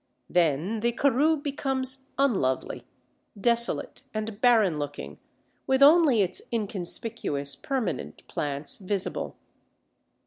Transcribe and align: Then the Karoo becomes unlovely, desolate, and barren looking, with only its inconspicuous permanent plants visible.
Then 0.31 0.79
the 0.79 0.93
Karoo 0.93 1.37
becomes 1.37 2.07
unlovely, 2.17 2.87
desolate, 3.39 4.01
and 4.15 4.41
barren 4.41 4.79
looking, 4.79 5.19
with 5.67 5.83
only 5.83 6.23
its 6.23 6.41
inconspicuous 6.51 7.55
permanent 7.55 8.27
plants 8.27 8.79
visible. 8.79 9.35